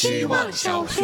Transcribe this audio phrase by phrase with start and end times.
[0.00, 1.02] 希望小学。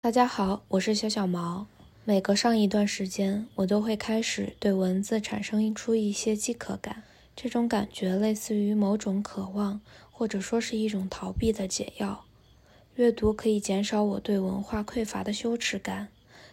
[0.00, 1.66] 大家好，我是小小毛。
[2.04, 7.02] 每隔上一段时间，我都会开始对文字产生出一些饥渴感。
[7.34, 9.80] 这种感觉类似于某种渴望，
[10.12, 12.26] 或者说是一种逃避的解药。
[12.94, 16.06] 阅读可以减少我对文化匮乏的羞耻感，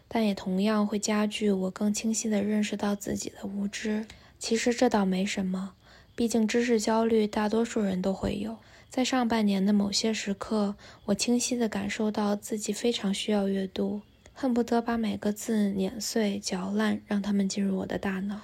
[0.08, 4.08] 但也同样会加剧我更清晰地认识到自己的无知。
[4.40, 5.74] 其实这倒没什么，
[6.16, 8.58] 毕竟知识焦虑大多数人都会有。
[8.90, 14.02] 在上半年的某些时刻，我清晰地感受到自己非常需要阅读。
[14.36, 18.42] 恨不得把每个字碾碎、嚼烂，让它们进入我的大脑。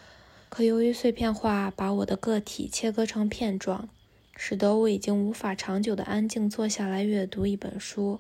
[0.50, 3.90] 可由于碎片化把我的个体切割成片状，
[4.36, 8.20] 使得我已经无法长久的安静坐下来阅读一本书。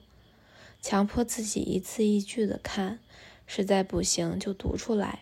[0.81, 2.99] 强迫自己一字一句的看，
[3.45, 5.19] 实在不行就读出来。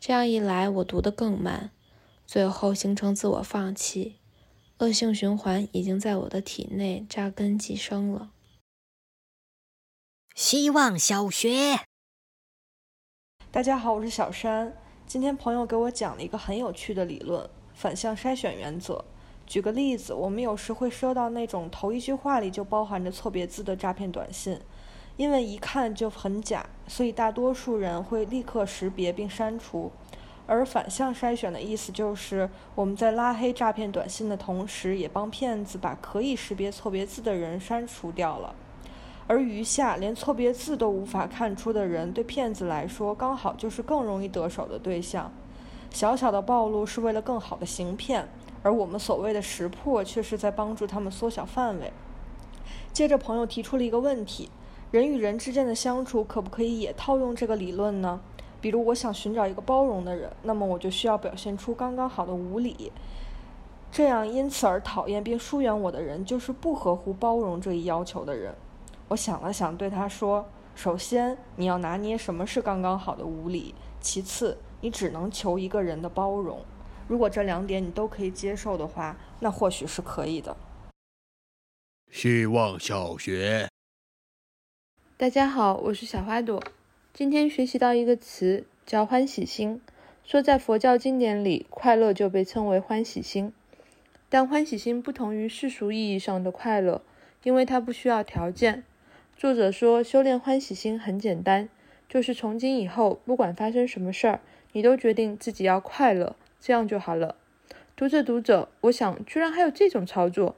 [0.00, 1.70] 这样一来，我读得更慢，
[2.28, 4.18] 最后形成自我放弃。
[4.80, 8.32] 恶性循环已经在我的体内扎根寄生了。
[10.34, 11.80] 希望小学，
[13.50, 14.76] 大家好，我是小山。
[15.06, 19.02] 今天朋友给我讲了一个很有趣的理论——反向筛选原则。
[19.46, 24.60] 举个例子，我们有时会收到那种头一句话里就包含着错别字的诈骗短信，
[25.16, 29.90] 因为一看就很假，所以大多数人会立刻识别并删除。
[30.48, 38.54] 而反向筛选的意思就是，我们在拉黑诈骗短信的同时，也帮骗子把可以识别错别字的人删除掉了。
[39.26, 45.30] 而余下连错别字都无法看出的人，对骗子来说刚好就是更容易得手的对象。
[45.90, 48.26] 小小的暴露是为了更好的行骗，
[48.62, 51.92] 而我们所谓的识破却是在帮助他们缩小范围。
[52.90, 54.48] 接着，朋友提出了一个问题：
[54.90, 58.20] 人与人之间的相处可不可以也套用这个理论呢？
[58.60, 62.92] 比如，我想寻找一个包容的人，那么我就需要表现出刚刚好的无理，
[63.92, 68.54] 这样因此而讨厌并疏远我的人，就是不合乎包容这一要求的人。
[69.08, 76.60] 我想了想，对他说：“首先，你要拿捏什么是刚刚好的无理；其次，你只能求一个人的包容。
[77.06, 80.56] 如果这两点你都可以接受的话，那或许是可以的。”
[82.10, 83.68] 希望小学，
[85.16, 86.62] 大家好，我是小花朵。
[87.18, 89.80] 今天学习到一个词叫“欢喜心”，
[90.22, 93.52] 说在佛教经典里，快乐就被称为欢喜心。
[94.28, 97.02] 但欢喜心不同于世俗意义上的快乐，
[97.42, 98.84] 因为它不需要条件。
[99.36, 101.68] 作者说，修炼欢喜心很简单，
[102.08, 104.40] 就是从今以后，不管发生什么事儿，
[104.70, 107.34] 你都决定自己要快乐，这样就好了。
[107.96, 110.54] 读着读着，我想，居然还有这种操作，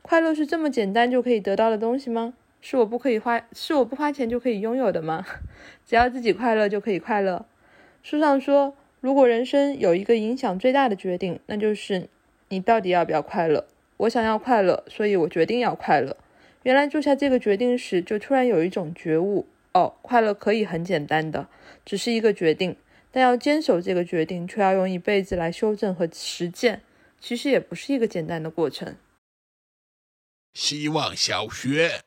[0.00, 2.34] 快乐是这么简单就可以得到的东西吗？
[2.66, 5.22] 是我不可以花，是我不花钱就可以拥有的吗？
[5.84, 7.44] 只要自己快乐就可以快乐。
[8.02, 12.08] 书上说，如果人生有一个影响最大的决定，那就是
[12.48, 13.66] 你到底要不要快乐。
[13.98, 16.16] 我想要快乐，所以我决定要快乐。
[16.62, 21.46] 原来做下这个决定时，就突然有一种觉悟：哦，快乐可以很简单的，
[21.84, 22.74] 只是一个决定，
[23.10, 26.80] 但要坚守这个决定，却要用一辈子来修正和实践，
[27.20, 28.96] 其实也不是一个简单的过程。
[30.54, 32.00] 希望小学，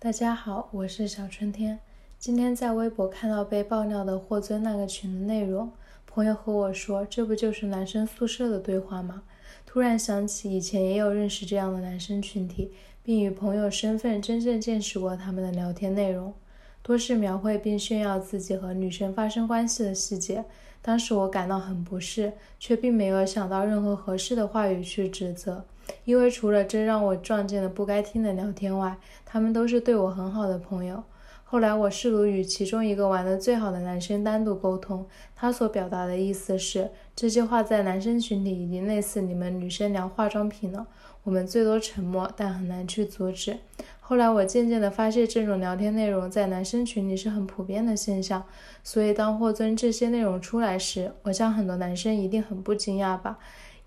[0.00, 1.80] 大家好，我是小春天。
[2.20, 5.72] 今天在微博看到被爆料的霍尊那个群的内容，
[6.06, 9.24] 朋友和我说，这不就是男生宿舍的对话吗？
[9.66, 12.72] 突然想起以前也有认识这样的男生群体。
[13.02, 16.32] 并以朋友身份真正见识过他们的聊天内容，
[16.80, 20.44] 多是描绘并炫耀自己和女生发生关系的细节。
[20.80, 25.64] 当时我感到很不适，却并没有想到任何合适的话语去指责，
[26.04, 31.04] 因为除了这让我撞见了不该听的聊天外，他们都是对我很好的朋友。
[31.44, 40.86] 后来我试图与其中一个玩的最好的男生单独沟通，他所表达的意思是，这些话在男生群体已经类似你们女生聊化妆品了。
[41.24, 43.56] 我们最多沉默，但很难去阻止。
[44.00, 48.44] 后来我渐渐地发现，这种聊天内容在男生群里是很普遍的现象。
[48.82, 53.38] 所以当霍尊这些内容出来时，我想很多男生一定很不惊讶吧，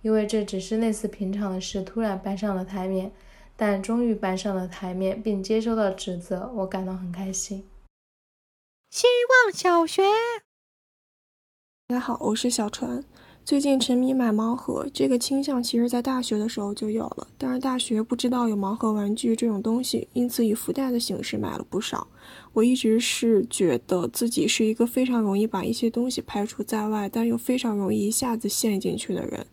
[0.01, 3.11] 因为这只是类似平常的事突然搬上了台面。
[3.57, 7.63] 但终于搬上了台面，并接收到指责，我感到很开心。
[8.89, 9.05] 希
[9.45, 10.01] 望小学，
[11.87, 13.03] 大家好，我是小川。
[13.45, 22.07] 最近沉迷买盲盒，这个倾向其实在大学的时候就有了，但是大学不知道有盲盒玩具这种东西，因此以福袋的形式买了不少。
[22.53, 29.45] 我一直是觉得自己是一个非常容易把一些东西排除在外，但又非常容易一下子陷进去的人。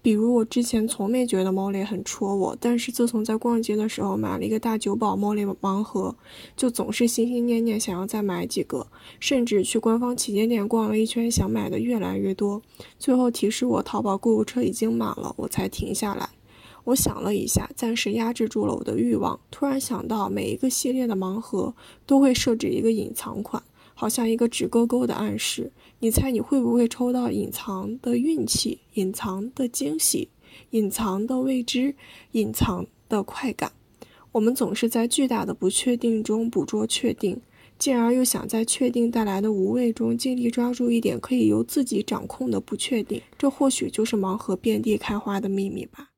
[0.00, 6.16] 比如我之前从没觉得猫类很戳我，但是自从在逛街的时候买了一个大酒保猫类盲盒，
[6.56, 8.86] 就总是心心念念想要再买几个，
[9.20, 12.62] 甚至去官方旗舰店逛了一圈，想买的越来越多。
[12.98, 16.30] 最后提示我淘宝购物车已经满了，我才停下来。
[16.88, 19.38] 我想了一下，暂时压制住了我的欲望。
[19.50, 21.74] 突然想到，每一个系列的盲盒
[22.06, 23.62] 都会设置一个隐藏款，
[23.92, 25.70] 好像一个直勾勾的暗示。
[25.98, 30.30] 你猜你会不会抽到隐藏的运气、隐藏的惊喜、
[30.70, 31.94] 隐藏的未知、
[32.32, 33.70] 隐藏的快感？
[34.32, 37.38] 我们总是在巨大的不确定中捕捉确定，
[37.78, 43.20] 进而又想在确定带来的无畏中尽力抓住一点可以由自己掌控的不确定。
[43.36, 46.08] 这或许就是盲盒遍地开花的秘密吧。